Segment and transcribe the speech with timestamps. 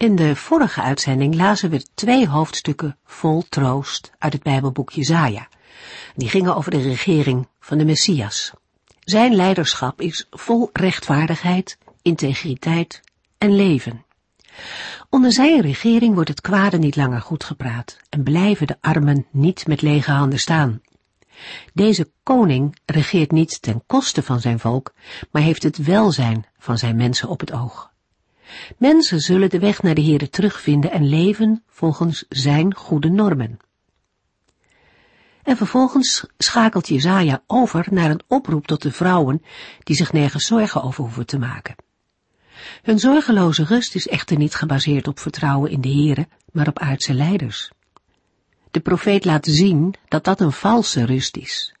[0.00, 5.48] In de vorige uitzending lazen we twee hoofdstukken vol troost uit het Bijbelboek Jezaja.
[6.14, 8.52] Die gingen over de regering van de Messias.
[9.00, 13.00] Zijn leiderschap is vol rechtvaardigheid, integriteit
[13.38, 14.04] en leven.
[15.10, 19.66] Onder zijn regering wordt het kwade niet langer goed gepraat en blijven de armen niet
[19.66, 20.80] met lege handen staan.
[21.72, 24.94] Deze koning regeert niet ten koste van zijn volk,
[25.30, 27.90] maar heeft het welzijn van zijn mensen op het oog.
[28.78, 33.58] Mensen zullen de weg naar de Heere terugvinden en leven volgens zijn goede normen.
[35.42, 39.42] En vervolgens schakelt Jezaja over naar een oproep tot de vrouwen
[39.82, 41.74] die zich nergens zorgen over hoeven te maken.
[42.82, 47.14] Hun zorgeloze rust is echter niet gebaseerd op vertrouwen in de Heere, maar op aardse
[47.14, 47.70] leiders.
[48.70, 51.74] De profeet laat zien dat dat een valse rust is.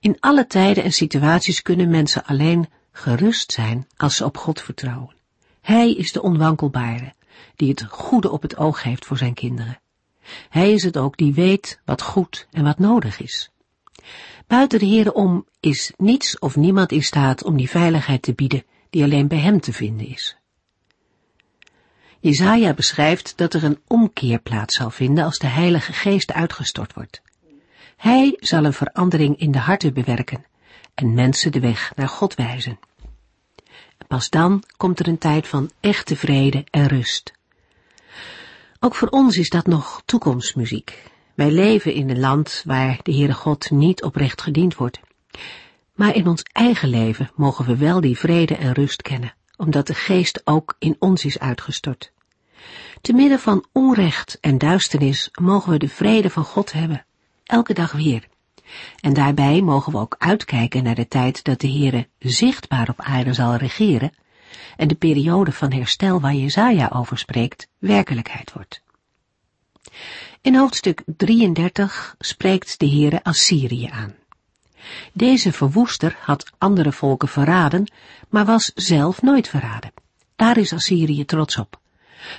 [0.00, 5.19] In alle tijden en situaties kunnen mensen alleen gerust zijn als ze op God vertrouwen.
[5.60, 7.14] Hij is de onwankelbare,
[7.56, 9.80] die het goede op het oog heeft voor zijn kinderen.
[10.48, 13.50] Hij is het ook die weet wat goed en wat nodig is.
[14.46, 18.64] Buiten de Heere om is niets of niemand in staat om die veiligheid te bieden
[18.90, 20.36] die alleen bij hem te vinden is.
[22.20, 27.22] Jezaja beschrijft dat er een omkeer plaats zal vinden als de Heilige Geest uitgestort wordt.
[27.96, 30.44] Hij zal een verandering in de harten bewerken
[30.94, 32.78] en mensen de weg naar God wijzen.
[34.06, 37.32] Pas dan komt er een tijd van echte vrede en rust.
[38.80, 41.02] Ook voor ons is dat nog toekomstmuziek.
[41.34, 45.00] Wij leven in een land waar de Heere God niet oprecht gediend wordt.
[45.94, 49.94] Maar in ons eigen leven mogen we wel die vrede en rust kennen, omdat de
[49.94, 52.12] geest ook in ons is uitgestort.
[53.00, 57.04] Te midden van onrecht en duisternis mogen we de vrede van God hebben,
[57.44, 58.28] elke dag weer.
[59.00, 63.32] En daarbij mogen we ook uitkijken naar de tijd dat de Heere zichtbaar op aarde
[63.32, 64.12] zal regeren
[64.76, 68.82] en de periode van herstel waar Jezaja over spreekt werkelijkheid wordt.
[70.40, 74.14] In hoofdstuk 33 spreekt de Heere Assyrië aan.
[75.12, 77.92] Deze verwoester had andere volken verraden,
[78.28, 79.92] maar was zelf nooit verraden.
[80.36, 81.80] Daar is Assyrië trots op.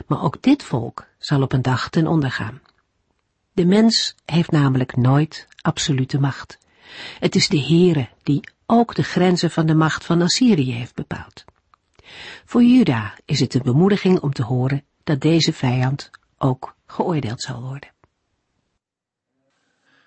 [0.08, 2.62] Maar ook dit volk zal op een dag ten onder gaan.
[3.62, 6.58] De mens heeft namelijk nooit absolute macht.
[7.20, 11.46] Het is de Heere die ook de grenzen van de macht van Assyrië heeft bepaald.
[12.46, 17.62] Voor Juda is het een bemoediging om te horen dat deze vijand ook geoordeeld zal
[17.62, 17.90] worden.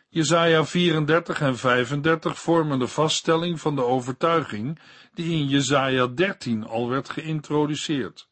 [0.09, 4.79] Jesaja 34 en 35 vormen de vaststelling van de overtuiging
[5.13, 8.29] die in Jesaja 13 al werd geïntroduceerd,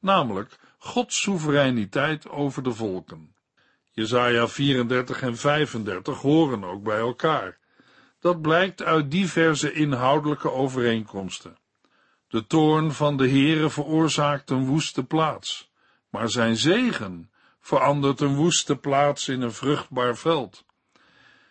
[0.00, 3.38] namelijk Gods soevereiniteit over de volken.
[3.90, 7.58] Jesaja 34 en 35 horen ook bij elkaar.
[8.20, 11.56] Dat blijkt uit diverse inhoudelijke overeenkomsten.
[12.28, 15.70] De toorn van de Heere veroorzaakt een woeste plaats,
[16.10, 17.30] maar zijn zegen
[17.60, 20.64] verandert een woeste plaats in een vruchtbaar veld.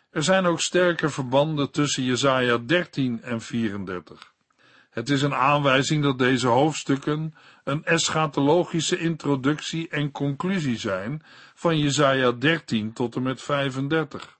[0.09, 4.33] Er zijn ook sterke verbanden tussen Jesaja 13 en 34.
[4.89, 7.33] Het is een aanwijzing dat deze hoofdstukken
[7.63, 11.23] een eschatologische introductie en conclusie zijn
[11.53, 14.37] van Jesaja 13 tot en met 35.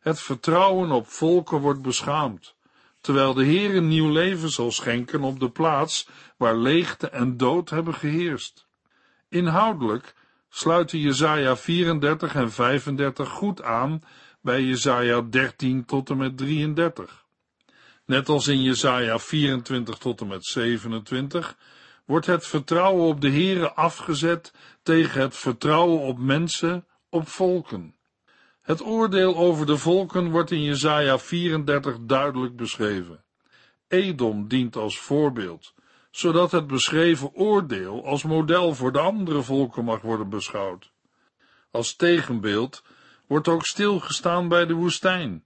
[0.00, 2.56] Het vertrouwen op volken wordt beschaamd,
[3.00, 7.70] terwijl de Heer een nieuw leven zal schenken op de plaats waar leegte en dood
[7.70, 8.66] hebben geheerst.
[9.28, 10.14] Inhoudelijk
[10.48, 14.02] sluiten Jesaja 34 en 35 goed aan
[14.40, 17.25] bij Jesaja 13 tot en met 33.
[18.06, 21.56] Net als in Jesaja 24 tot en met 27
[22.04, 24.52] wordt het vertrouwen op de Heere afgezet
[24.82, 27.94] tegen het vertrouwen op mensen, op volken.
[28.62, 33.24] Het oordeel over de volken wordt in Jesaja 34 duidelijk beschreven.
[33.88, 35.74] Edom dient als voorbeeld,
[36.10, 40.92] zodat het beschreven oordeel als model voor de andere volken mag worden beschouwd.
[41.70, 42.82] Als tegenbeeld
[43.26, 45.44] wordt ook stilgestaan bij de woestijn,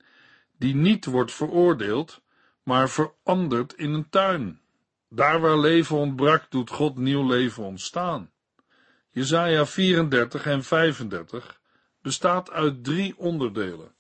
[0.59, 2.21] die niet wordt veroordeeld,
[2.63, 4.61] maar verandert in een tuin.
[5.09, 8.31] Daar waar leven ontbrak, doet God nieuw leven ontstaan.
[9.11, 11.61] Jesaja 34 en 35
[12.03, 13.95] bestaat uit drie onderdelen.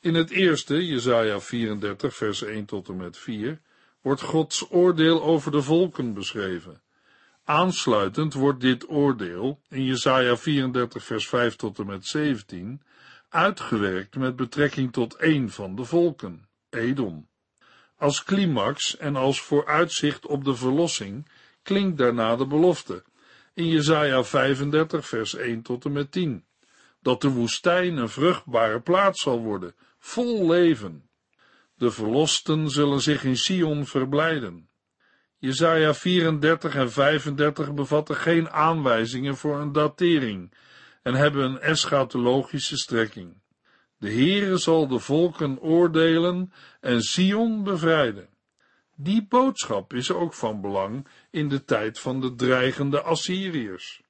[0.00, 3.60] In het eerste, Jesaja 34 vers 1 tot en met 4,
[4.00, 6.82] wordt Gods oordeel over de volken beschreven.
[7.44, 12.82] Aansluitend wordt dit oordeel in Jesaja 34 vers 5 tot en met 17
[13.28, 17.28] uitgewerkt met betrekking tot één van de volken, Edom.
[18.02, 21.28] Als climax en als vooruitzicht op de verlossing
[21.62, 23.04] klinkt daarna de belofte
[23.54, 26.44] in Jesaja 35 vers 1 tot en met 10,
[27.00, 31.08] dat de woestijn een vruchtbare plaats zal worden, vol leven.
[31.74, 34.68] De verlosten zullen zich in Sion verblijden.
[35.38, 40.54] Jesaja 34 en 35 bevatten geen aanwijzingen voor een datering
[41.02, 43.41] en hebben een eschatologische strekking.
[44.02, 48.28] De Heere zal de volken oordelen en Sion bevrijden.
[48.96, 54.02] Die boodschap is ook van belang in de tijd van de dreigende Assyriërs.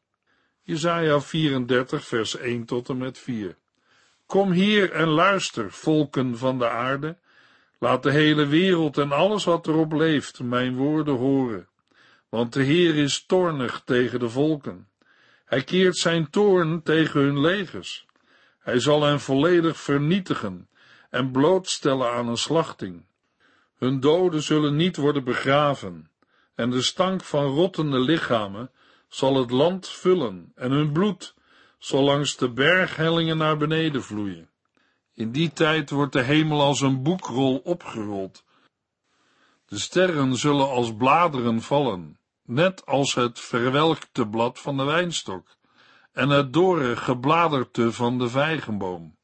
[0.63, 3.57] Jesaja 34 vers 1 tot en met 4.
[4.27, 7.17] Kom hier en luister, volken van de aarde.
[7.79, 11.69] Laat de hele wereld en alles wat erop leeft mijn woorden horen.
[12.29, 14.89] Want de Heer is toornig tegen de volken.
[15.45, 18.07] Hij keert zijn toorn tegen hun legers.
[18.63, 20.69] Hij zal hen volledig vernietigen
[21.11, 23.05] en blootstellen aan een slachting.
[23.77, 26.11] Hun doden zullen niet worden begraven,
[26.55, 28.71] en de stank van rottende lichamen
[29.09, 31.35] zal het land vullen, en hun bloed
[31.79, 34.51] zal langs de berghellingen naar beneden vloeien.
[35.15, 38.45] In die tijd wordt de hemel als een boekrol opgerold.
[39.67, 45.57] De sterren zullen als bladeren vallen, net als het verwelkte blad van de wijnstok
[46.13, 49.17] en het dorre gebladerte van de vijgenboom.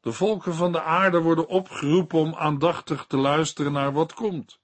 [0.00, 4.60] De volken van de aarde worden opgeroepen om aandachtig te luisteren naar wat komt.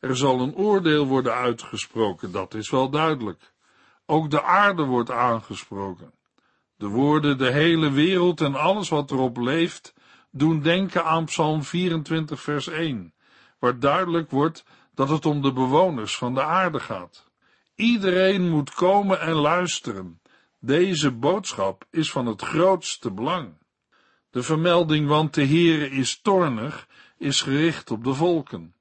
[0.00, 3.52] Er zal een oordeel worden uitgesproken, dat is wel duidelijk.
[4.06, 6.12] Ook de aarde wordt aangesproken.
[6.76, 9.94] De woorden de hele wereld en alles wat erop leeft,
[10.30, 13.14] doen denken aan Psalm 24 vers 1,
[13.58, 14.64] waar duidelijk wordt
[14.94, 17.26] dat het om de bewoners van de aarde gaat.
[17.74, 20.20] Iedereen moet komen en luisteren.
[20.60, 23.58] Deze boodschap is van het grootste belang.
[24.30, 26.86] De vermelding, want de Heere is toornig,
[27.18, 28.74] is gericht op de volken.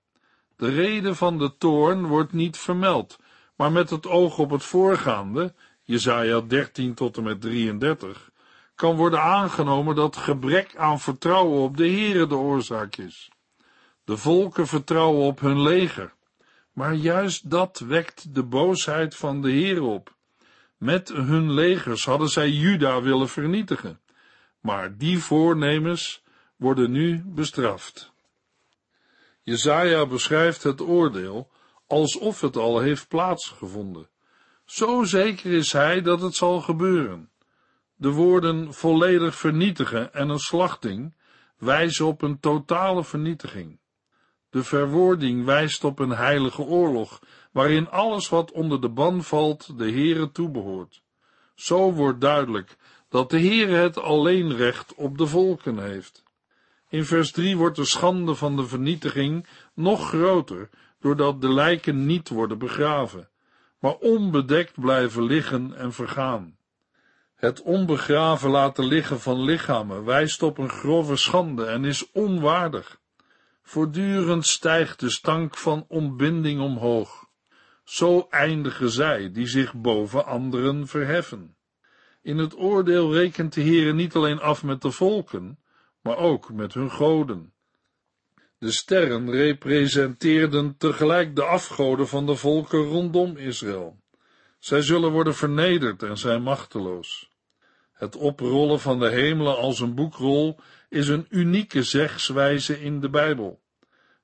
[0.56, 3.20] De reden van de toorn wordt niet vermeld,
[3.56, 5.54] maar met het oog op het voorgaande,
[5.84, 8.32] Jesaja 13 tot en met 33,
[8.76, 13.32] kan worden aangenomen dat gebrek aan vertrouwen op de Heere de oorzaak is.
[14.04, 16.14] De volken vertrouwen op hun leger,
[16.74, 20.16] maar juist dat wekt de boosheid van de Heer op.
[20.78, 24.00] Met hun legers hadden zij Juda willen vernietigen
[24.68, 26.24] maar die voornemens
[26.56, 28.12] worden nu bestraft.
[29.42, 31.52] Jezaja beschrijft het oordeel
[31.88, 34.10] alsof het al heeft plaatsgevonden.
[34.66, 37.30] Zo zeker is hij dat het zal gebeuren.
[37.96, 41.16] De woorden volledig vernietigen en een slachting
[41.58, 43.80] wijzen op een totale vernietiging.
[44.50, 47.20] De verwoording wijst op een heilige oorlog,
[47.52, 51.02] waarin alles wat onder de ban valt de Heere toebehoort.
[51.56, 52.78] Zo wordt duidelijk
[53.10, 56.24] dat de Heer het alleen recht op de volken heeft.
[56.90, 62.30] In vers 3 wordt de schande van de vernietiging nog groter, doordat de lijken niet
[62.30, 63.30] worden begraven,
[63.80, 66.58] maar onbedekt blijven liggen en vergaan.
[67.36, 73.00] Het onbegraven laten liggen van lichamen wijst op een grove schande en is onwaardig.
[73.62, 77.27] Voortdurend stijgt de stank van ontbinding omhoog.
[77.88, 81.56] Zo eindigen zij die zich boven anderen verheffen.
[82.22, 85.60] In het oordeel rekent de Heere niet alleen af met de volken,
[86.02, 87.54] maar ook met hun goden.
[88.58, 94.00] De sterren representeerden tegelijk de afgoden van de volken rondom Israël.
[94.60, 97.32] Zij zullen worden vernederd en zijn machteloos.
[97.94, 100.60] Het oprollen van de hemelen als een boekrol
[100.90, 103.62] is een unieke zegswijze in de Bijbel.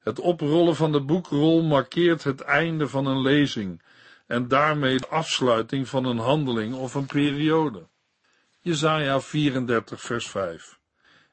[0.04, 3.82] Het oprollen van de boekrol markeert het einde van een lezing
[4.28, 7.88] en daarmee de afsluiting van een handeling of een periode.
[8.60, 10.80] Jesaja 34 vers 5.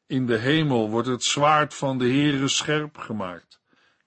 [0.07, 3.61] In de hemel wordt het zwaard van de Heere scherp gemaakt.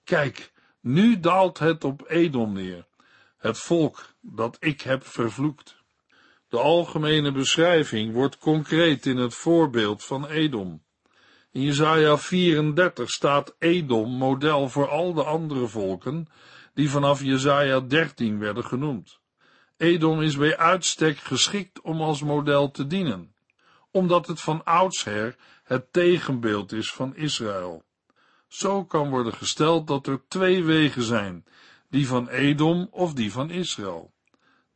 [0.04, 2.86] Kijk, nu daalt het op Edom neer,
[3.38, 5.76] het volk dat ik heb vervloekt.
[6.50, 10.84] De algemene beschrijving wordt concreet in het voorbeeld van Edom.
[11.54, 16.28] In Jesaja 34 staat Edom model voor al de andere volken
[16.74, 19.20] die vanaf Jesaja 13 werden genoemd.
[19.78, 23.34] Edom is bij uitstek geschikt om als model te dienen,
[23.92, 27.84] omdat het van oudsher het tegenbeeld is van Israël.
[28.48, 31.46] Zo kan worden gesteld dat er twee wegen zijn,
[31.90, 34.14] die van Edom of die van Israël.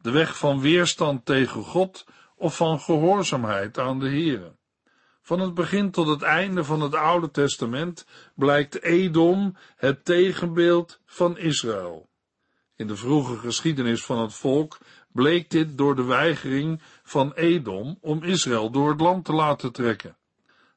[0.02, 2.06] De weg van weerstand tegen God
[2.36, 4.57] of van gehoorzaamheid aan de Here.
[5.28, 8.06] Van het begin tot het einde van het Oude Testament
[8.36, 12.10] blijkt Edom het tegenbeeld van Israël.
[12.76, 14.78] In de vroege geschiedenis van het volk
[15.12, 20.18] bleek dit door de weigering van Edom om Israël door het land te laten trekken.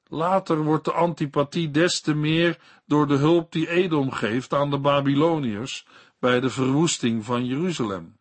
[0.07, 4.79] Later wordt de antipathie des te meer door de hulp die Edom geeft aan de
[4.79, 5.87] Babyloniërs
[6.19, 8.17] bij de verwoesting van Jeruzalem.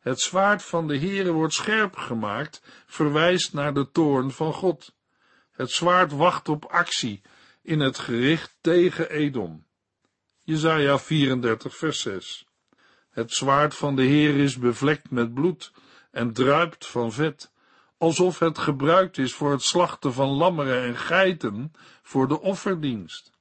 [0.00, 4.96] Het zwaard van de Heere wordt scherp gemaakt, verwijst naar de toorn van God.
[5.58, 7.22] Het zwaard wacht op actie
[7.62, 9.66] in het gericht tegen Edom.
[10.42, 12.46] Jezaja 34 vers 6
[13.10, 15.72] Het zwaard van de Heer is bevlekt met bloed
[16.10, 17.52] en druipt van vet,
[17.96, 21.72] alsof het gebruikt is voor het slachten van lammeren en geiten
[22.02, 23.32] voor de offerdienst.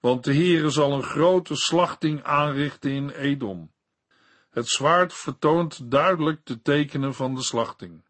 [0.00, 3.72] Want de Heere zal een grote slachting aanrichten in Edom.
[4.50, 8.04] Het zwaard vertoont duidelijk de tekenen van de slachting.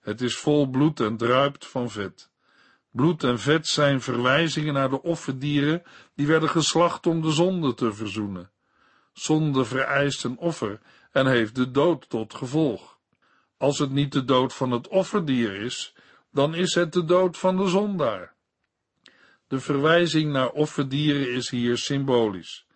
[0.00, 2.32] Het is vol bloed en druipt van vet.
[2.94, 5.82] Bloed en vet zijn verwijzingen naar de offerdieren
[6.14, 8.50] die werden geslacht om de zonde te verzoenen.
[9.12, 10.80] Zonde vereist een offer
[11.12, 12.98] en heeft de dood tot gevolg.
[13.56, 15.94] Als het niet de dood van het offerdier is,
[16.32, 18.34] dan is het de dood van de zondaar.
[19.48, 22.66] De verwijzing naar offerdieren is hier symbolisch.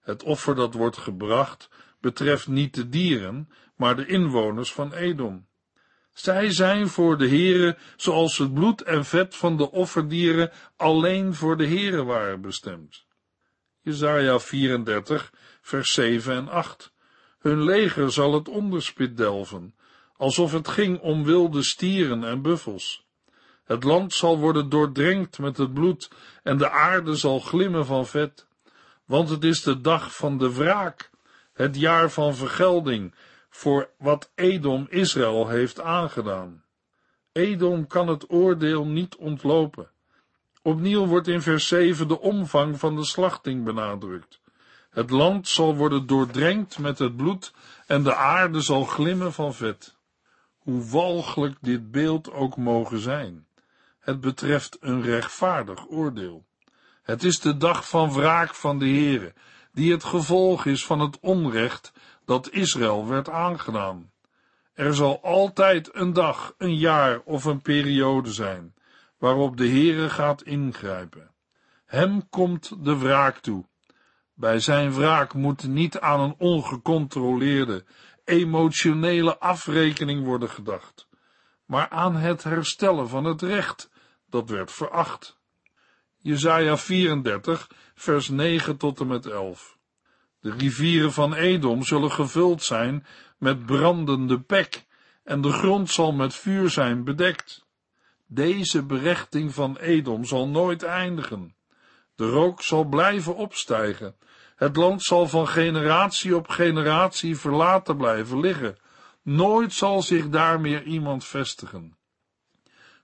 [0.00, 1.70] Het offer dat wordt gebracht
[2.00, 5.47] betreft niet de dieren, maar de inwoners van Edom.
[6.18, 11.56] Zij zijn voor de Heere, zoals het bloed en vet van de offerdieren alleen voor
[11.56, 13.06] de Heere waren bestemd.
[13.80, 16.92] Jesaja 34, vers 7 en 8.
[17.38, 19.74] Hun leger zal het onderspit delven,
[20.16, 23.06] alsof het ging om wilde stieren en buffels.
[23.64, 26.10] Het land zal worden doordrenkt met het bloed
[26.42, 28.46] en de aarde zal glimmen van vet,
[29.04, 31.10] want het is de dag van de wraak,
[31.52, 33.14] het jaar van vergelding
[33.48, 36.64] voor wat Edom Israël heeft aangedaan.
[37.32, 39.90] Edom kan het oordeel niet ontlopen.
[40.62, 44.40] Opnieuw wordt in vers 7 de omvang van de slachting benadrukt.
[44.90, 47.52] Het land zal worden doordrenkt met het bloed
[47.86, 49.96] en de aarde zal glimmen van vet.
[50.58, 53.46] Hoe walgelijk dit beeld ook mogen zijn.
[53.98, 56.46] Het betreft een rechtvaardig oordeel.
[57.02, 59.32] Het is de dag van wraak van de Heere,
[59.72, 61.92] die het gevolg is van het onrecht
[62.28, 64.12] dat Israël werd aangedaan.
[64.74, 68.74] Er zal altijd een dag, een jaar of een periode zijn
[69.18, 71.30] waarop de Heere gaat ingrijpen.
[71.84, 73.64] Hem komt de wraak toe.
[74.34, 77.84] Bij zijn wraak moet niet aan een ongecontroleerde,
[78.24, 81.08] emotionele afrekening worden gedacht,
[81.64, 83.90] maar aan het herstellen van het recht
[84.30, 85.38] dat werd veracht.
[86.16, 89.77] Jesaja 34, vers 9 tot en met 11.
[90.40, 93.06] De rivieren van Edom zullen gevuld zijn
[93.38, 94.86] met brandende pek,
[95.24, 97.66] en de grond zal met vuur zijn bedekt.
[98.26, 101.54] Deze berechting van Edom zal nooit eindigen.
[102.14, 104.16] De rook zal blijven opstijgen.
[104.56, 108.76] Het land zal van generatie op generatie verlaten blijven liggen.
[109.22, 111.96] Nooit zal zich daar meer iemand vestigen.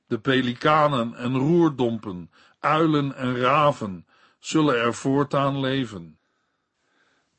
[0.06, 4.06] De pelikanen en roerdompen, uilen en raven
[4.38, 6.18] zullen er voortaan leven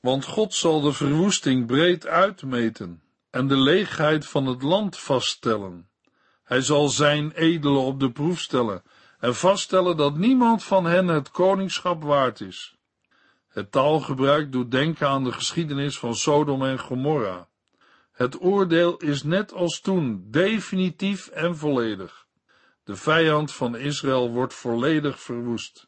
[0.05, 5.89] want God zal de verwoesting breed uitmeten en de leegheid van het land vaststellen.
[6.43, 8.83] Hij zal zijn edelen op de proef stellen
[9.19, 12.75] en vaststellen dat niemand van hen het koningschap waard is.
[13.47, 17.47] Het taalgebruik doet denken aan de geschiedenis van Sodom en Gomorra.
[18.11, 22.25] Het oordeel is net als toen definitief en volledig.
[22.83, 25.87] De vijand van Israël wordt volledig verwoest.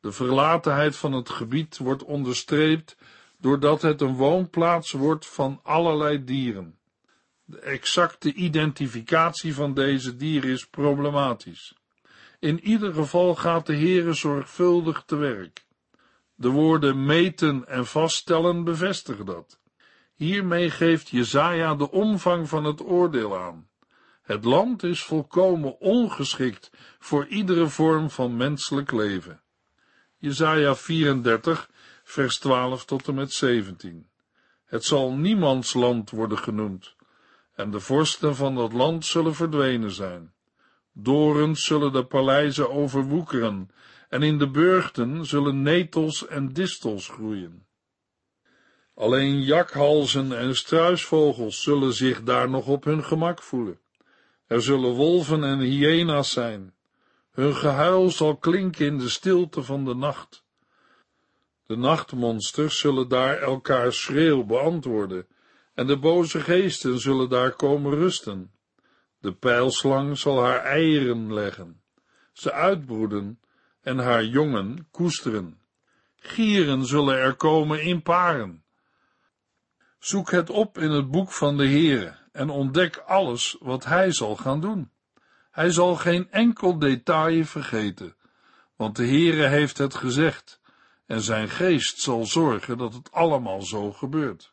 [0.00, 2.96] De verlatenheid van het gebied wordt onderstreept
[3.42, 6.78] doordat het een woonplaats wordt van allerlei dieren.
[7.44, 11.74] De exacte identificatie van deze dieren is problematisch.
[12.38, 15.64] In ieder geval gaat de Heere zorgvuldig te werk.
[16.34, 19.60] De woorden meten en vaststellen bevestigen dat.
[20.14, 23.68] Hiermee geeft Jezaja de omvang van het oordeel aan.
[24.22, 29.42] Het land is volkomen ongeschikt voor iedere vorm van menselijk leven.
[30.16, 31.70] Jezaja 34
[32.12, 34.06] vers 12 tot en met 17.
[34.64, 36.94] Het zal niemands land worden genoemd,
[37.54, 40.32] en de vorsten van dat land zullen verdwenen zijn.
[40.92, 43.70] Dorens zullen de paleizen overwoekeren,
[44.08, 47.66] en in de burchten zullen netels en distels groeien.
[48.94, 53.78] Alleen jakhalzen en struisvogels zullen zich daar nog op hun gemak voelen.
[54.46, 56.74] Er zullen wolven en hyena's zijn.
[57.30, 60.44] Hun gehuil zal klinken in de stilte van de nacht.
[61.66, 65.26] De nachtmonsters zullen daar elkaar schreeuw beantwoorden,
[65.74, 68.52] en de boze geesten zullen daar komen rusten.
[69.18, 71.82] De pijlslang zal haar eieren leggen,
[72.32, 73.40] ze uitbroeden
[73.80, 75.60] en haar jongen koesteren.
[76.16, 78.64] Gieren zullen er komen in paren.
[79.98, 84.36] Zoek het op in het boek van de Heere en ontdek alles wat hij zal
[84.36, 84.90] gaan doen.
[85.50, 88.16] Hij zal geen enkel detail vergeten,
[88.76, 90.60] want de Heere heeft het gezegd,
[91.12, 94.50] en zijn geest zal zorgen dat het allemaal zo gebeurt.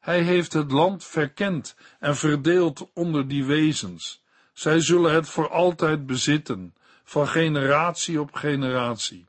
[0.00, 4.22] Hij heeft het land verkend en verdeeld onder die wezens.
[4.52, 9.26] Zij zullen het voor altijd bezitten, van generatie op generatie.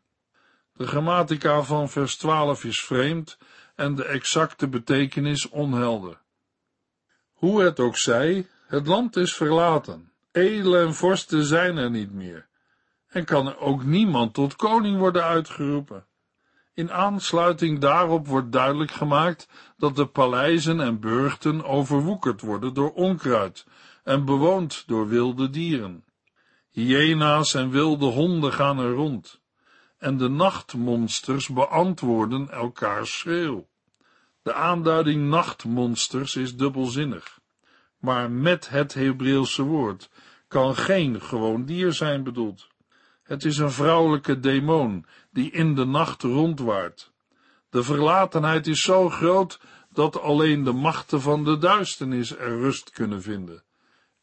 [0.73, 3.37] De grammatica van vers 12 is vreemd
[3.75, 6.21] en de exacte betekenis onhelder.
[7.33, 12.47] Hoe het ook zij, het land is verlaten, edelen en vorsten zijn er niet meer,
[13.07, 16.05] en kan er ook niemand tot koning worden uitgeroepen.
[16.75, 23.65] In aansluiting daarop wordt duidelijk gemaakt dat de paleizen en burchten overwoekerd worden door onkruid
[24.03, 26.03] en bewoond door wilde dieren.
[26.69, 29.41] Hyena's en wilde honden gaan er rond,
[29.97, 33.67] en de nachtmonsters beantwoorden elkaars schreeuw.
[34.41, 37.39] De aanduiding nachtmonsters is dubbelzinnig,
[37.97, 40.09] maar met het Hebreeuwse woord
[40.47, 42.67] kan geen gewoon dier zijn bedoeld.
[43.23, 47.11] Het is een vrouwelijke demon die in de nacht rondwaart.
[47.69, 49.59] De verlatenheid is zo groot
[49.89, 53.63] dat alleen de machten van de duisternis er rust kunnen vinden.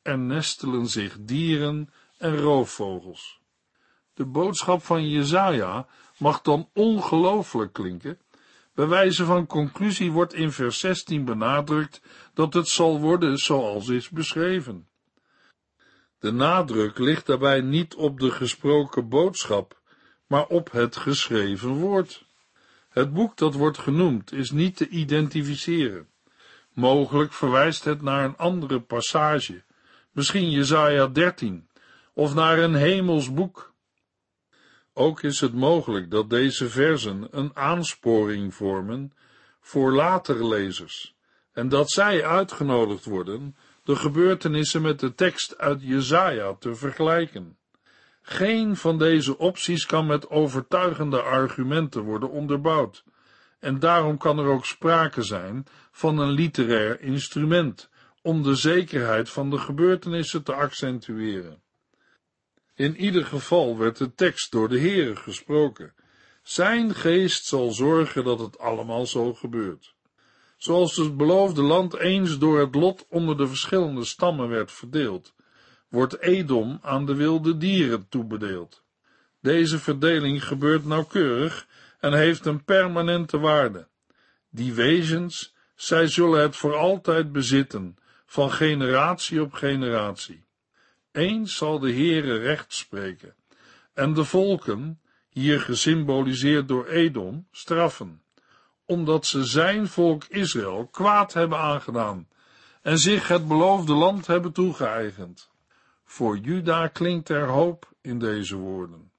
[0.02, 3.40] Er nestelen zich dieren en roofvogels.
[4.14, 5.86] De boodschap van Jezaja
[6.18, 8.18] mag dan ongelooflijk klinken.
[8.74, 12.02] Bij wijze van conclusie wordt in vers 16 benadrukt
[12.34, 14.88] dat het zal worden zoals is beschreven.
[16.18, 19.79] De nadruk ligt daarbij niet op de gesproken boodschap,
[20.30, 22.24] maar op het geschreven woord.
[22.88, 26.08] Het boek dat wordt genoemd is niet te identificeren.
[26.72, 29.62] Mogelijk verwijst het naar een andere passage,
[30.12, 31.68] misschien Jesaja 13,
[32.14, 33.74] of naar een hemels boek.
[34.92, 39.12] Ook is het mogelijk dat deze versen een aansporing vormen
[39.60, 41.16] voor latere lezers,
[41.52, 47.58] en dat zij uitgenodigd worden de gebeurtenissen met de tekst uit Jesaja te vergelijken.
[48.30, 53.04] Geen van deze opties kan met overtuigende argumenten worden onderbouwd,
[53.58, 57.88] en daarom kan er ook sprake zijn van een literair instrument
[58.22, 61.62] om de zekerheid van de gebeurtenissen te accentueren.
[62.74, 65.94] In ieder geval werd de tekst door de Heere gesproken.
[66.42, 69.94] Zijn geest zal zorgen dat het allemaal zo gebeurt.
[70.56, 75.34] Zoals het beloofde land eens door het lot onder de verschillende stammen werd verdeeld,
[75.90, 78.82] wordt Edom aan de wilde dieren toebedeeld.
[79.40, 81.66] Deze verdeling gebeurt nauwkeurig
[82.00, 83.86] en heeft een permanente waarde.
[84.50, 90.44] Die wezens, zij zullen het voor altijd bezitten, van generatie op generatie.
[91.12, 93.34] Eens zal de Heere recht spreken,
[93.94, 98.22] en de volken, hier gesymboliseerd door Edom, straffen
[98.90, 102.28] omdat ze zijn volk Israël kwaad hebben aangedaan
[102.82, 105.49] en zich het beloofde land hebben toegeëigend.
[106.10, 109.12] Voor Juda klinkt er hoop in deze woorden,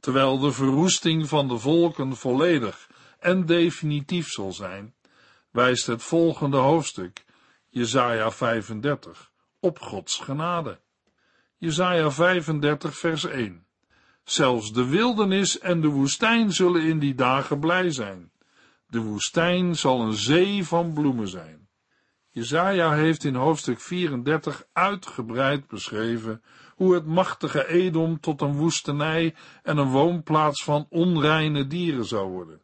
[0.00, 4.94] terwijl de verwoesting van de volken volledig en definitief zal zijn,
[5.50, 7.24] wijst het volgende hoofdstuk,
[7.68, 9.30] Jesaja 35,
[9.60, 10.80] op Gods genade.
[11.56, 13.66] Jesaja 35 vers 1
[14.24, 18.32] Zelfs de wildernis en de woestijn zullen in die dagen blij zijn.
[18.86, 21.65] De woestijn zal een zee van bloemen zijn.
[22.36, 26.42] Jezaja heeft in hoofdstuk 34 uitgebreid beschreven
[26.74, 32.60] hoe het machtige Edom tot een woestenij en een woonplaats van onreine dieren zou worden.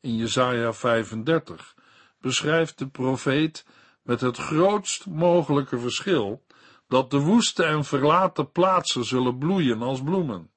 [0.00, 1.74] In Jezaja 35
[2.20, 3.66] beschrijft de profeet
[4.02, 6.44] met het grootst mogelijke verschil
[6.86, 10.50] dat de woeste en verlaten plaatsen zullen bloeien als bloemen.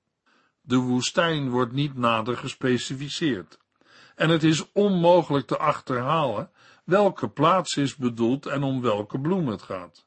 [0.62, 3.60] De woestijn wordt niet nader gespecificeerd
[4.16, 6.52] en het is onmogelijk te achterhalen
[6.84, 10.06] welke plaats is bedoeld en om welke bloem het gaat.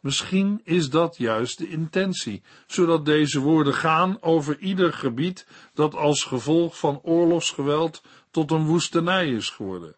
[0.00, 6.24] Misschien is dat juist de intentie, zodat deze woorden gaan over ieder gebied dat als
[6.24, 9.96] gevolg van oorlogsgeweld tot een woestenij is geworden.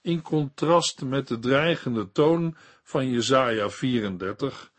[0.00, 4.72] In contrast met de dreigende toon van Jesaja 34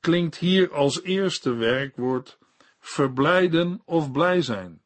[0.00, 2.38] klinkt hier als eerste werkwoord
[2.80, 4.82] verblijden of blij zijn.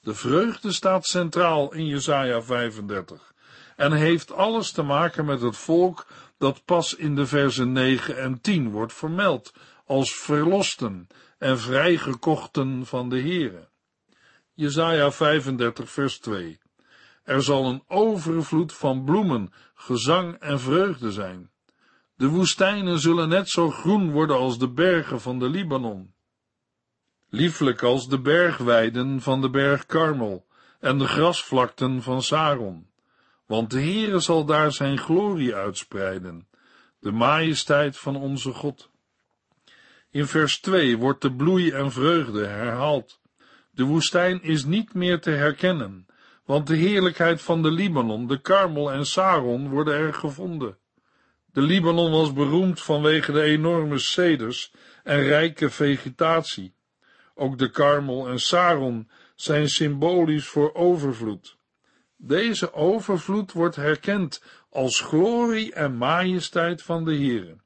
[0.00, 3.34] De vreugde staat centraal in Jesaja 35
[3.80, 6.06] en heeft alles te maken met het volk
[6.38, 9.54] dat pas in de versen 9 en 10 wordt vermeld
[9.86, 13.68] als verlosten en vrijgekochten van de Heere.
[14.54, 16.58] Jesaja 35 vers 2
[17.24, 21.50] Er zal een overvloed van bloemen, gezang en vreugde zijn.
[22.16, 26.14] De woestijnen zullen net zo groen worden als de bergen van de Libanon
[27.30, 30.46] lieflijk als de bergweiden van de berg Karmel
[30.80, 32.89] en de grasvlakten van Saron,
[33.50, 36.48] want de Heere zal daar zijn glorie uitspreiden,
[37.00, 38.90] de majesteit van onze God.
[40.10, 43.20] In vers 2 wordt de bloei en vreugde herhaald.
[43.70, 46.06] De woestijn is niet meer te herkennen,
[46.44, 50.78] want de heerlijkheid van de Libanon, de Karmel en Saron worden er gevonden.
[51.52, 54.72] De Libanon was beroemd vanwege de enorme ceders
[55.04, 56.74] en rijke vegetatie.
[57.34, 61.58] Ook de Karmel en Saron zijn symbolisch voor overvloed.
[62.22, 67.56] Deze overvloed wordt herkend als glorie en majesteit van de Heere.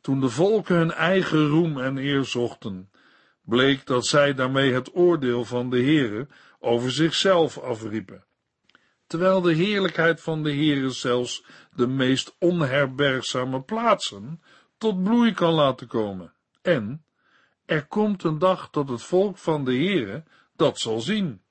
[0.00, 2.90] Toen de volken hun eigen roem en eer zochten,
[3.42, 6.28] bleek dat zij daarmee het oordeel van de Heere
[6.58, 8.24] over zichzelf afriepen.
[9.06, 14.42] Terwijl de heerlijkheid van de Heere zelfs de meest onherbergzame plaatsen
[14.78, 16.32] tot bloei kan laten komen.
[16.62, 17.04] En
[17.64, 20.24] er komt een dag dat het volk van de Heere
[20.56, 21.43] dat zal zien.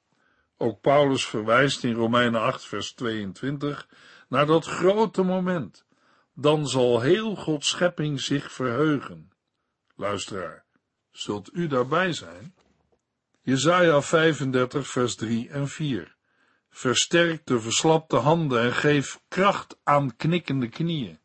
[0.64, 3.88] Ook Paulus verwijst in Romeinen 8 vers 22
[4.28, 5.86] naar dat grote moment.
[6.34, 9.32] Dan zal heel Gods schepping zich verheugen.
[9.96, 10.66] Luisteraar,
[11.12, 12.56] zult u daarbij zijn?
[13.42, 16.16] Jesaja 35 vers 3 en 4
[16.70, 21.20] Versterk de verslapte handen en geef kracht aan knikkende knieën.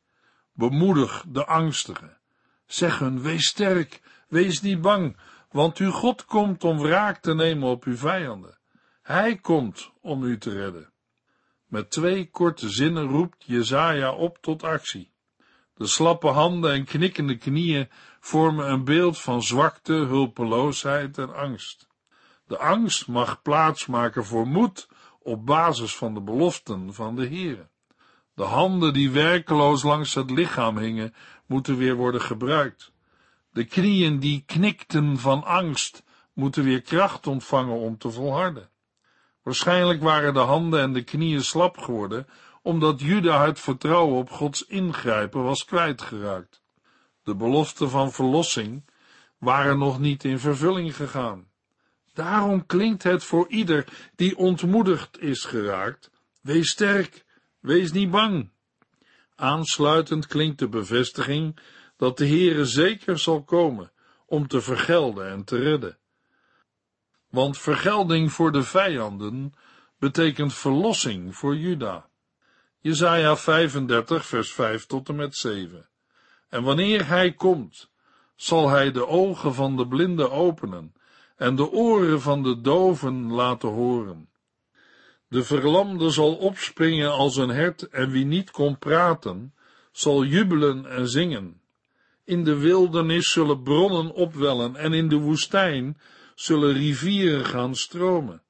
[0.52, 2.18] Bemoedig de angstigen.
[2.66, 5.16] Zeg hun, wees sterk, wees niet bang,
[5.50, 8.57] want uw God komt om wraak te nemen op uw vijanden.
[9.08, 10.92] Hij komt om u te redden.
[11.66, 15.12] Met twee korte zinnen roept Jezaja op tot actie.
[15.74, 17.88] De slappe handen en knikkende knieën
[18.20, 21.88] vormen een beeld van zwakte, hulpeloosheid en angst.
[22.46, 27.68] De angst mag plaatsmaken voor moed op basis van de beloften van de Heere.
[28.34, 31.14] De handen die werkeloos langs het lichaam hingen,
[31.46, 32.92] moeten weer worden gebruikt.
[33.50, 38.70] De knieën die knikten van angst, moeten weer kracht ontvangen om te volharden.
[39.48, 42.26] Waarschijnlijk waren de handen en de knieën slap geworden,
[42.62, 46.62] omdat Juda het vertrouwen op Gods ingrijpen was kwijtgeraakt.
[47.22, 48.84] De beloften van verlossing
[49.38, 51.48] waren nog niet in vervulling gegaan.
[52.12, 53.84] Daarom klinkt het voor ieder
[54.16, 57.24] die ontmoedigd is geraakt: wees sterk,
[57.60, 58.50] wees niet bang.
[59.34, 61.58] Aansluitend klinkt de bevestiging
[61.96, 63.92] dat de Heere zeker zal komen
[64.26, 65.98] om te vergelden en te redden.
[67.30, 69.54] Want vergelding voor de vijanden
[69.98, 72.08] betekent verlossing voor Juda.
[72.80, 75.88] Jesaja 35 vers 5 tot en met 7.
[76.48, 77.90] En wanneer hij komt,
[78.36, 80.92] zal hij de ogen van de blinden openen
[81.36, 84.28] en de oren van de doven laten horen.
[85.28, 89.54] De verlamde zal opspringen als een hert en wie niet kon praten,
[89.92, 91.60] zal jubelen en zingen.
[92.24, 95.96] In de wildernis zullen bronnen opwellen en in de woestijn
[96.38, 98.42] zullen rivieren gaan stromen.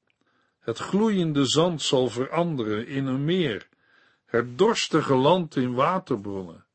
[0.59, 3.67] Het gloeiende zand zal veranderen in een meer,
[4.25, 6.65] het dorstige land in waterbronnen.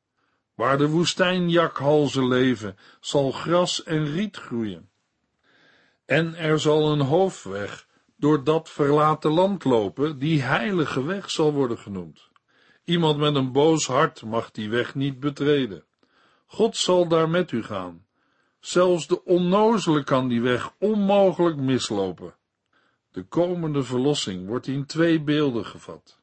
[0.55, 4.91] Waar de woestijnjakhalzen leven, zal gras en riet groeien.
[6.05, 11.79] En er zal een hoofdweg door dat verlaten land lopen, die heilige weg zal worden
[11.79, 12.29] genoemd.
[12.85, 15.85] Iemand met een boos hart mag die weg niet betreden.
[16.47, 18.04] God zal daar met u gaan.
[18.65, 22.35] Zelfs de onnozele kan die weg onmogelijk mislopen.
[23.11, 26.19] De komende verlossing wordt in twee beelden gevat.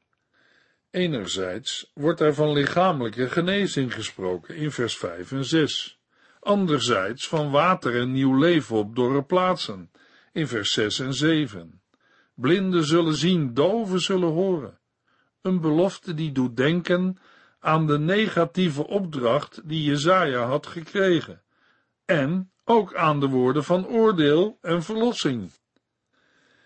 [0.92, 6.00] Enerzijds wordt er van lichamelijke genezing gesproken in vers 5 en 6
[6.40, 9.92] anderzijds van water en nieuw leven op dorre plaatsen,
[10.32, 11.82] in vers 6 en 7.
[12.34, 14.80] Blinden zullen zien, doven zullen horen.
[15.42, 17.18] Een belofte die doet denken
[17.60, 21.42] aan de negatieve opdracht die Jezaja had gekregen,
[22.12, 25.52] en ook aan de woorden van oordeel en verlossing.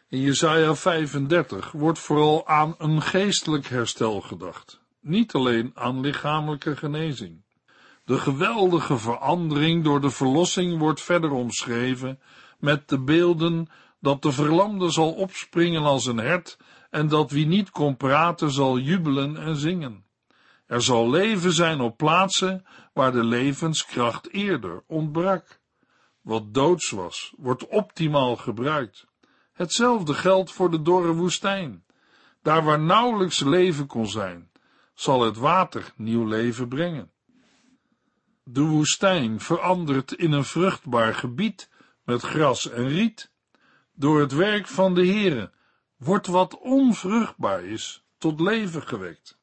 [0.09, 7.43] In Jesaja 35 wordt vooral aan een geestelijk herstel gedacht, niet alleen aan lichamelijke genezing.
[8.03, 12.19] De geweldige verandering door de verlossing wordt verder omschreven
[12.59, 13.67] met de beelden
[13.99, 16.57] dat de verlamde zal opspringen als een hert
[16.89, 20.05] en dat wie niet kon praten zal jubelen en zingen.
[20.67, 25.59] Er zal leven zijn op plaatsen waar de levenskracht eerder ontbrak.
[26.21, 29.05] Wat doods was, wordt optimaal gebruikt.
[29.53, 31.83] Hetzelfde geldt voor de dorre woestijn.
[32.41, 34.51] Daar waar nauwelijks leven kon zijn,
[34.93, 37.11] zal het water nieuw leven brengen.
[38.43, 41.69] De woestijn verandert in een vruchtbaar gebied
[42.03, 43.31] met gras en riet.
[43.93, 45.51] Door het werk van de Heere
[45.97, 49.37] wordt wat onvruchtbaar is tot leven gewekt.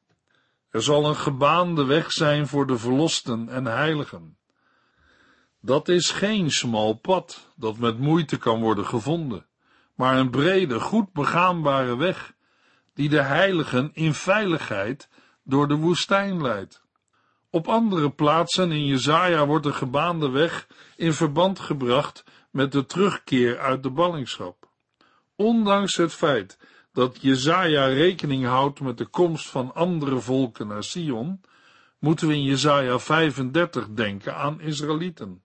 [0.73, 4.37] Er zal een gebaande weg zijn voor de verlosten en heiligen.
[5.61, 9.45] Dat is geen smal pad dat met moeite kan worden gevonden,
[9.95, 12.33] maar een brede, goed begaanbare weg
[12.93, 15.09] die de heiligen in veiligheid
[15.43, 16.83] door de woestijn leidt.
[17.49, 23.59] Op andere plaatsen in Jezaja wordt de gebaande weg in verband gebracht met de terugkeer
[23.59, 24.69] uit de ballingschap.
[25.35, 26.57] Ondanks het feit
[26.93, 31.41] dat Jezaja rekening houdt met de komst van andere volken naar Sion,
[31.99, 35.43] moeten we in Jezaja 35 denken aan Israëlieten.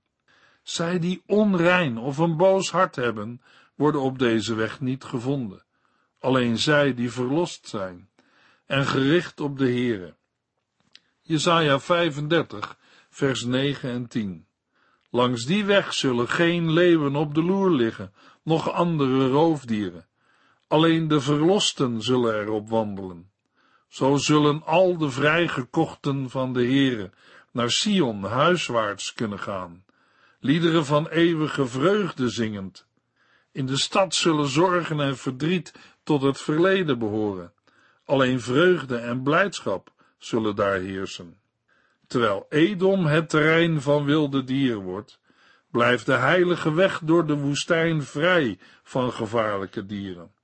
[0.62, 3.42] Zij die onrein of een boos hart hebben,
[3.74, 5.64] worden op deze weg niet gevonden.
[6.18, 8.08] Alleen zij die verlost zijn
[8.66, 10.16] en gericht op de Heere.
[11.22, 12.78] Jesaja 35,
[13.10, 14.46] vers 9 en 10.
[15.10, 20.07] Langs die weg zullen geen leeuwen op de loer liggen, nog andere roofdieren.
[20.68, 23.30] Alleen de verlosten zullen erop wandelen.
[23.88, 27.10] Zo zullen al de vrijgekochten van de Heere
[27.52, 29.84] naar Sion huiswaarts kunnen gaan,
[30.40, 32.86] liederen van eeuwige vreugde zingend.
[33.52, 37.52] In de stad zullen zorgen en verdriet tot het verleden behoren.
[38.04, 41.40] Alleen vreugde en blijdschap zullen daar heersen.
[42.06, 45.20] Terwijl Edom het terrein van wilde dieren wordt,
[45.70, 50.36] blijft de heilige weg door de woestijn vrij van gevaarlijke dieren.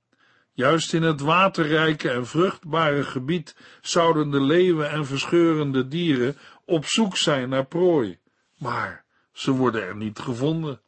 [0.55, 7.17] Juist in het waterrijke en vruchtbare gebied zouden de leeuwen en verscheurende dieren op zoek
[7.17, 8.19] zijn naar prooi,
[8.57, 10.81] maar ze worden er niet gevonden.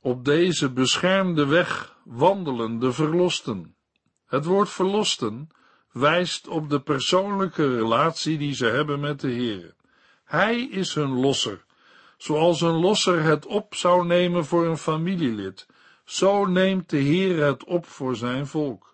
[0.00, 3.76] Op deze beschermde weg wandelen de verlosten.
[4.26, 5.48] Het woord verlosten
[5.92, 9.74] wijst op de persoonlijke relatie die ze hebben met de Heer.
[10.24, 11.64] Hij is hun losser.
[12.16, 15.66] Zoals een losser het op zou nemen voor een familielid,
[16.04, 18.89] zo neemt de Heer het op voor zijn volk.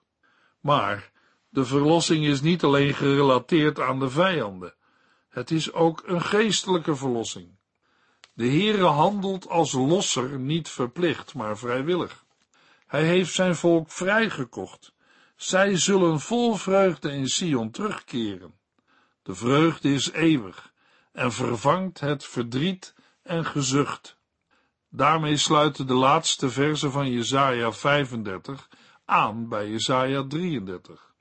[0.66, 1.10] Maar
[1.48, 4.74] de verlossing is niet alleen gerelateerd aan de vijanden.
[5.28, 7.48] Het is ook een geestelijke verlossing.
[8.32, 12.24] De Heere handelt als losser niet verplicht, maar vrijwillig.
[12.86, 14.92] Hij heeft zijn volk vrijgekocht.
[15.36, 18.54] Zij zullen vol vreugde in Sion terugkeren.
[19.22, 20.72] De vreugde is eeuwig
[21.12, 24.16] en vervangt het verdriet en gezucht.
[24.88, 28.68] Daarmee sluiten de laatste versen van Jesaja 35
[29.06, 31.14] aan bij Jesaja 33.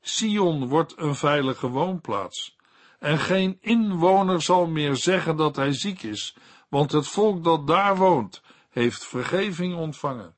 [0.00, 2.56] Sion wordt een veilige woonplaats,
[2.98, 6.36] en geen inwoner zal meer zeggen dat hij ziek is,
[6.68, 10.34] want het volk dat daar woont, heeft vergeving ontvangen.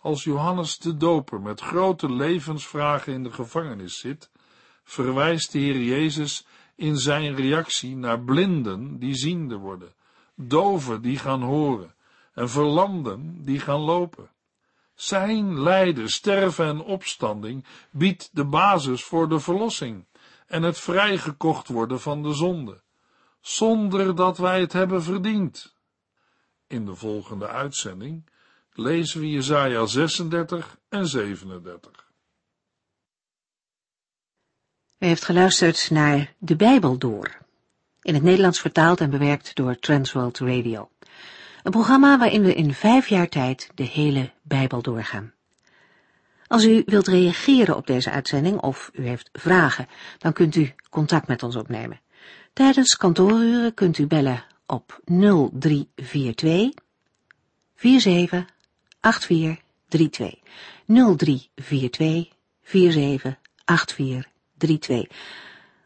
[0.00, 4.30] Als Johannes de Doper met grote levensvragen in de gevangenis zit,
[4.84, 9.94] verwijst de Heer Jezus in zijn reactie naar blinden die ziende worden,
[10.34, 11.94] doven die gaan horen
[12.34, 14.30] en verlamden die gaan lopen.
[14.94, 20.06] Zijn lijden, sterven en opstanding biedt de basis voor de verlossing
[20.46, 22.82] en het vrijgekocht worden van de zonde,
[23.40, 25.74] zonder dat wij het hebben verdiend.
[26.66, 28.30] In de volgende uitzending
[28.72, 32.04] lezen we Jesaja 36 en 37.
[34.98, 37.38] U heeft geluisterd naar De Bijbel Door,
[38.02, 40.90] in het Nederlands vertaald en bewerkt door Transworld Radio.
[41.62, 45.32] Een programma waarin we in vijf jaar tijd de hele Bijbel doorgaan.
[46.46, 49.86] Als u wilt reageren op deze uitzending of u heeft vragen,
[50.18, 52.00] dan kunt u contact met ons opnemen.
[52.52, 56.72] Tijdens kantooruren kunt u bellen op 0342
[57.74, 58.44] 47
[59.00, 60.38] 8432
[60.86, 62.28] 0342
[62.62, 65.06] 47 8432.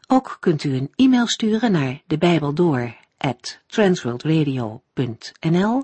[0.07, 5.83] Ook kunt u een e-mail sturen naar de door at transworldradio.nl